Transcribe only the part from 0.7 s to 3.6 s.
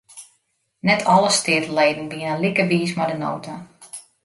Net alle steateleden wienen like wiis mei de nota.